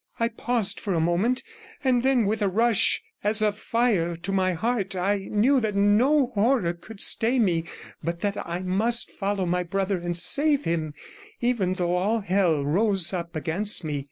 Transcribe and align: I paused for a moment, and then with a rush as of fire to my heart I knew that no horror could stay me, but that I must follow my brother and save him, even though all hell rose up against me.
I 0.19 0.29
paused 0.29 0.79
for 0.79 0.95
a 0.95 0.99
moment, 0.99 1.43
and 1.83 2.01
then 2.01 2.25
with 2.25 2.41
a 2.41 2.47
rush 2.47 3.03
as 3.23 3.43
of 3.43 3.55
fire 3.59 4.15
to 4.15 4.31
my 4.31 4.53
heart 4.53 4.95
I 4.95 5.27
knew 5.29 5.59
that 5.59 5.75
no 5.75 6.31
horror 6.33 6.73
could 6.73 6.99
stay 6.99 7.37
me, 7.37 7.65
but 8.03 8.21
that 8.21 8.35
I 8.47 8.61
must 8.61 9.11
follow 9.11 9.45
my 9.45 9.61
brother 9.61 9.99
and 9.99 10.17
save 10.17 10.63
him, 10.63 10.95
even 11.39 11.73
though 11.73 11.97
all 11.97 12.21
hell 12.21 12.65
rose 12.65 13.13
up 13.13 13.35
against 13.35 13.83
me. 13.83 13.99